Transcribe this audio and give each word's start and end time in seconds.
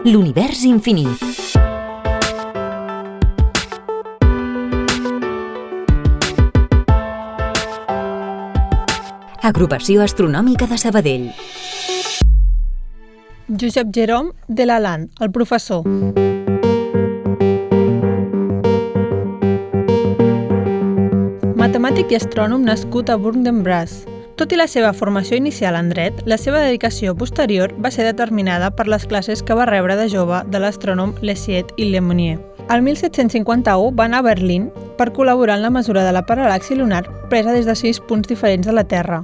L'univers 0.00 0.62
infinit. 0.64 1.20
Agrupació 9.44 10.00
Astronòmica 10.00 10.64
de 10.70 10.78
Sabadell. 10.80 11.26
Josep 13.60 13.92
Jerome 13.92 14.32
de 14.48 14.64
Laland, 14.64 15.10
el 15.20 15.28
professor. 15.36 15.84
Matemàtic 21.60 22.16
i 22.16 22.22
astrònom 22.22 22.64
nascut 22.64 23.12
a 23.12 23.20
Bourg-en-Bresse. 23.20 24.09
Tot 24.40 24.54
i 24.54 24.56
la 24.56 24.64
seva 24.72 24.94
formació 24.96 25.36
inicial 25.36 25.76
en 25.76 25.90
dret, 25.92 26.22
la 26.24 26.38
seva 26.40 26.62
dedicació 26.62 27.12
posterior 27.12 27.74
va 27.84 27.90
ser 27.92 28.06
determinada 28.06 28.70
per 28.72 28.86
les 28.88 29.02
classes 29.04 29.42
que 29.44 29.52
va 29.52 29.66
rebre 29.68 29.98
de 29.98 30.06
jove 30.08 30.38
de 30.48 30.62
l'astrònom 30.62 31.10
Lessiet 31.20 31.74
i 31.76 31.90
Lemonnier. 31.90 32.38
El 32.72 32.80
1751 32.86 33.90
va 33.98 34.06
anar 34.08 34.22
a 34.22 34.26
Berlín 34.30 34.70
per 34.96 35.10
col·laborar 35.12 35.58
en 35.58 35.66
la 35.66 35.72
mesura 35.74 36.06
de 36.06 36.14
la 36.16 36.22
paral·laxi 36.24 36.78
lunar 36.78 37.02
presa 37.28 37.52
des 37.52 37.68
de 37.68 37.74
sis 37.76 38.00
punts 38.00 38.30
diferents 38.32 38.64
de 38.64 38.72
la 38.72 38.86
Terra, 38.88 39.18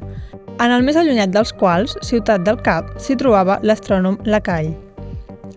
en 0.60 0.74
el 0.74 0.84
més 0.84 0.98
allunyat 1.00 1.32
dels 1.32 1.54
quals, 1.56 1.96
Ciutat 2.04 2.44
del 2.44 2.60
Cap, 2.60 2.90
s'hi 3.00 3.16
trobava 3.16 3.56
l'astrònom 3.62 4.18
Lacall. 4.28 4.74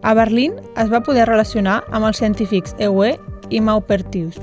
A 0.07 0.15
Berlín 0.15 0.55
es 0.79 0.87
va 0.87 1.03
poder 1.03 1.27
relacionar 1.27 1.81
amb 1.91 2.07
els 2.07 2.23
científics 2.23 2.77
Ewe 2.79 3.17
i 3.49 3.59
Maupertius 3.59 4.39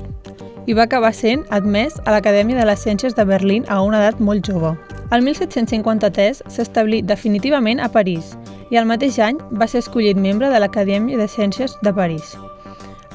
i 0.67 0.77
va 0.77 0.85
acabar 0.85 1.13
sent 1.15 1.47
admès 1.49 1.97
a 2.05 2.13
l'Acadèmia 2.13 2.59
de 2.59 2.69
les 2.69 2.85
Ciències 2.85 3.17
de 3.17 3.25
Berlín 3.25 3.65
a 3.67 3.81
una 3.81 4.03
edat 4.03 4.21
molt 4.21 4.45
jove. 4.45 4.75
El 5.09 5.21
1753 5.23 6.41
s'establí 6.51 6.97
definitivament 7.01 7.79
a 7.79 7.87
París 7.87 8.33
i 8.67 8.75
el 8.75 8.87
mateix 8.89 9.15
any 9.23 9.37
va 9.55 9.67
ser 9.71 9.79
escollit 9.79 10.19
membre 10.19 10.49
de 10.51 10.59
l'Acadèmia 10.59 11.15
de 11.21 11.29
Ciències 11.31 11.77
de 11.79 11.93
París. 11.95 12.33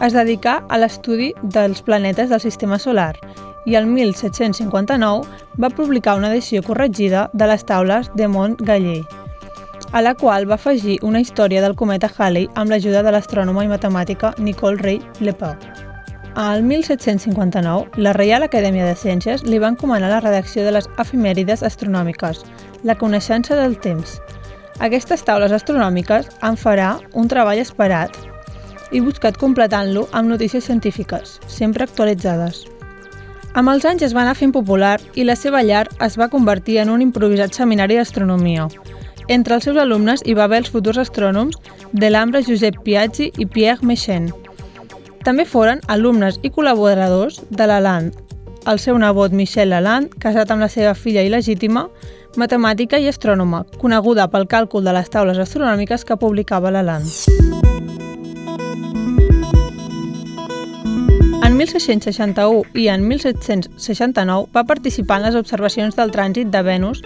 Es 0.01 0.17
dedicà 0.17 0.63
a 0.73 0.79
l'estudi 0.81 1.35
dels 1.43 1.85
planetes 1.85 2.33
del 2.33 2.41
sistema 2.41 2.81
solar 2.81 3.13
i 3.69 3.77
el 3.77 3.87
1759 3.87 5.45
va 5.61 5.71
publicar 5.77 6.17
una 6.17 6.33
edició 6.33 6.65
corregida 6.65 7.29
de 7.35 7.53
les 7.53 7.69
taules 7.69 8.09
de 8.17 8.27
Mont 8.27 8.57
Galley, 8.65 9.05
a 9.93 10.01
la 10.01 10.15
qual 10.15 10.49
va 10.49 10.57
afegir 10.57 10.99
una 11.03 11.21
història 11.21 11.61
del 11.61 11.77
cometa 11.77 12.09
Halley 12.17 12.49
amb 12.55 12.73
l'ajuda 12.73 13.05
de 13.05 13.13
l'astrònoma 13.13 13.69
i 13.69 13.73
matemàtica 13.77 14.33
Nicole 14.39 14.81
Rey 14.81 15.03
Lepau. 15.21 15.82
Al 16.35 16.63
1759, 16.63 17.91
la 17.97 18.15
Reial 18.15 18.43
Acadèmia 18.43 18.87
de 18.89 18.95
Ciències 18.97 19.43
li 19.45 19.59
va 19.61 19.69
encomanar 19.69 20.09
la 20.09 20.21
redacció 20.23 20.63
de 20.65 20.71
les 20.73 20.87
efimèrides 20.97 21.61
astronòmiques, 21.61 22.41
la 22.89 22.97
coneixença 22.97 23.59
del 23.59 23.77
temps. 23.77 24.15
Aquestes 24.81 25.27
taules 25.29 25.53
astronòmiques 25.53 26.31
en 26.41 26.57
farà 26.57 26.95
un 27.13 27.29
treball 27.29 27.61
esperat 27.61 28.17
i 28.97 29.03
buscat 29.05 29.37
completant-lo 29.37 30.07
amb 30.13 30.33
notícies 30.33 30.65
científiques, 30.65 31.37
sempre 31.53 31.85
actualitzades. 31.85 32.65
Amb 33.53 33.69
els 33.69 33.85
anys 33.85 34.07
es 34.09 34.15
va 34.17 34.23
anar 34.25 34.39
fent 34.39 34.57
popular 34.57 34.97
i 35.13 35.29
la 35.29 35.37
seva 35.37 35.61
llar 35.61 35.85
es 36.01 36.17
va 36.17 36.31
convertir 36.33 36.79
en 36.81 36.89
un 36.89 37.05
improvisat 37.05 37.53
seminari 37.53 38.01
d'astronomia. 38.01 38.71
Entre 39.29 39.55
els 39.55 39.69
seus 39.69 39.77
alumnes 39.77 40.25
hi 40.25 40.33
va 40.33 40.49
haver 40.49 40.63
els 40.65 40.73
futurs 40.73 40.97
astrònoms 40.97 41.61
de 41.93 42.09
l'Ambra 42.09 42.41
Josep 42.41 42.81
Piaggi 42.89 43.29
i 43.37 43.45
Pierre 43.45 43.85
Méchain, 43.85 44.33
també 45.25 45.45
foren 45.47 45.81
alumnes 45.89 46.39
i 46.43 46.51
col·laboradors 46.51 47.41
de 47.51 47.67
Lalande, 47.67 48.19
el 48.67 48.79
seu 48.79 48.99
nebot 48.99 49.33
Michel 49.35 49.71
Lalande, 49.71 50.11
casat 50.23 50.51
amb 50.51 50.63
la 50.63 50.69
seva 50.71 50.95
filla 50.95 51.23
il·legítima, 51.27 51.89
matemàtica 52.39 52.99
i 52.99 53.09
astrònoma, 53.11 53.65
coneguda 53.79 54.29
pel 54.31 54.47
càlcul 54.49 54.85
de 54.87 54.95
les 54.95 55.11
taules 55.11 55.39
astronòmiques 55.39 56.07
que 56.07 56.17
publicava 56.17 56.71
Lalande. 56.71 57.11
En 61.43 61.59
1661 61.59 62.63
i 62.79 62.89
en 62.89 63.03
1769 63.09 64.49
va 64.55 64.65
participar 64.65 65.19
en 65.21 65.29
les 65.29 65.37
observacions 65.37 65.99
del 65.99 66.15
trànsit 66.15 66.51
de 66.55 66.63
Venus 66.63 67.03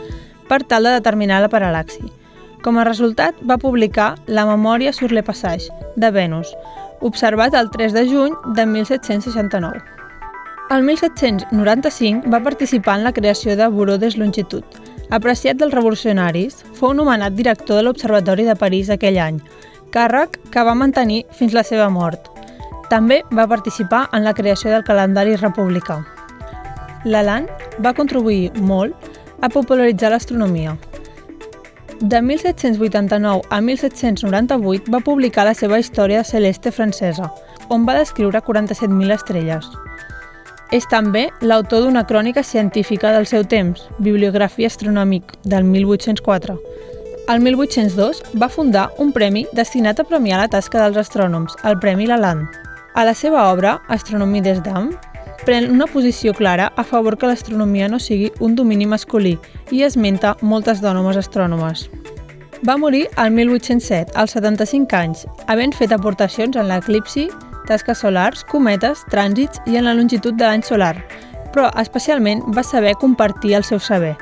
per 0.49 0.63
tal 0.63 0.87
de 0.87 0.95
determinar 0.95 1.41
la 1.43 1.51
paral·laxi. 1.51 2.05
Com 2.63 2.79
a 2.79 2.85
resultat, 2.87 3.35
va 3.43 3.59
publicar 3.59 4.15
la 4.27 4.47
Memòria 4.47 4.93
sur 4.93 5.13
le 5.13 5.23
passage 5.23 5.73
de 5.97 6.11
Venus, 6.11 6.53
observat 7.01 7.55
el 7.55 7.71
3 7.71 7.93
de 7.93 8.05
juny 8.09 8.35
de 8.55 8.67
1769. 8.67 9.83
El 10.71 10.83
1795 10.83 12.31
va 12.33 12.43
participar 12.43 12.99
en 12.99 13.05
la 13.05 13.13
creació 13.13 13.57
de 13.57 13.69
Bureau 13.69 13.99
des 13.99 14.17
Longitud. 14.17 14.65
Apreciat 15.11 15.61
dels 15.61 15.75
revolucionaris, 15.75 16.65
fou 16.75 16.91
nomenat 16.95 17.37
director 17.39 17.79
de 17.79 17.85
l'Observatori 17.87 18.43
de 18.49 18.57
París 18.59 18.91
aquell 18.91 19.21
any, 19.23 19.39
càrrec 19.95 20.41
que 20.51 20.65
va 20.67 20.75
mantenir 20.75 21.23
fins 21.39 21.55
la 21.55 21.63
seva 21.63 21.87
mort. 21.91 22.27
També 22.91 23.21
va 23.31 23.47
participar 23.47 24.09
en 24.13 24.27
la 24.27 24.35
creació 24.35 24.73
del 24.73 24.85
calendari 24.87 25.37
republicà. 25.39 26.01
Lalande 27.05 27.79
va 27.79 27.95
contribuir 27.95 28.51
molt 28.59 28.95
a 29.41 29.49
popularitzar 29.49 30.11
l'astronomia, 30.11 30.75
de 32.01 32.21
1789 32.23 33.43
a 33.51 33.61
1798 33.61 34.93
va 34.93 35.01
publicar 35.01 35.47
la 35.49 35.55
seva 35.55 35.79
història 35.79 36.25
celeste 36.25 36.71
francesa, 36.71 37.31
on 37.69 37.87
va 37.87 37.97
descriure 37.99 38.43
47.000 38.45 39.15
estrelles. 39.15 39.69
És 40.75 40.87
també 40.91 41.29
l'autor 41.41 41.85
d'una 41.85 42.05
crònica 42.07 42.43
científica 42.43 43.13
del 43.15 43.27
seu 43.27 43.45
temps, 43.47 43.87
Bibliografia 43.99 44.67
astronòmic, 44.67 45.37
del 45.45 45.65
1804. 45.65 46.59
El 47.29 47.41
1802 47.41 48.23
va 48.39 48.49
fundar 48.49 48.91
un 48.99 49.13
premi 49.13 49.47
destinat 49.53 49.99
a 49.99 50.05
premiar 50.07 50.39
la 50.43 50.51
tasca 50.51 50.83
dels 50.83 50.99
astrònoms, 51.01 51.57
el 51.65 51.79
Premi 51.79 52.07
Lalande. 52.07 52.47
A 52.95 53.05
la 53.05 53.15
seva 53.15 53.51
obra, 53.53 53.81
Astronomie 53.89 54.41
des 54.41 54.63
Dames, 54.63 54.95
pren 55.47 55.71
una 55.71 55.87
posició 55.87 56.35
clara 56.35 56.73
a 56.77 56.83
favor 56.83 57.17
que 57.17 57.29
l'astronomia 57.31 57.87
no 57.89 58.01
sigui 58.03 58.33
un 58.43 58.57
domini 58.59 58.87
masculí 58.87 59.37
i 59.71 59.85
esmenta 59.87 60.35
moltes 60.43 60.83
dònomes 60.83 61.17
astrònomes. 61.21 61.87
Va 62.67 62.77
morir 62.77 63.07
al 63.17 63.31
1807, 63.31 64.17
als 64.17 64.35
75 64.35 64.97
anys, 64.99 65.27
havent 65.47 65.75
fet 65.77 65.93
aportacions 65.95 66.57
en 66.57 66.67
l'eclipsi, 66.67 67.29
tasques 67.69 68.03
solars, 68.03 68.43
cometes, 68.51 69.05
trànsits 69.13 69.61
i 69.67 69.79
en 69.79 69.87
la 69.87 69.95
longitud 69.95 70.35
de 70.35 70.47
l'any 70.49 70.65
solar, 70.67 70.97
però 71.55 71.69
especialment 71.79 72.43
va 72.57 72.65
saber 72.67 72.97
compartir 72.99 73.55
el 73.55 73.65
seu 73.65 73.79
saber. 73.79 74.17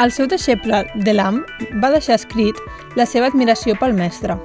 El 0.00 0.12
seu 0.12 0.26
deixeble, 0.26 0.86
Delam, 1.04 1.42
va 1.82 1.92
deixar 1.92 2.16
escrit 2.16 2.56
la 2.96 3.04
seva 3.04 3.28
admiració 3.28 3.76
pel 3.76 3.92
mestre. 3.92 4.38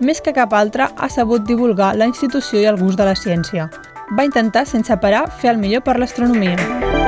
Més 0.00 0.18
que 0.24 0.34
cap 0.34 0.54
altre, 0.56 0.88
ha 0.96 1.08
sabut 1.12 1.46
divulgar 1.46 1.92
la 1.94 2.08
institució 2.10 2.58
i 2.58 2.66
el 2.66 2.80
gust 2.80 2.98
de 2.98 3.06
la 3.06 3.14
ciència, 3.14 3.68
va 4.10 4.24
intentar 4.24 4.66
sense 4.66 4.96
parar 5.02 5.26
fer 5.30 5.54
el 5.54 5.62
millor 5.62 5.86
per 5.86 5.98
l'astronomia. 5.98 6.99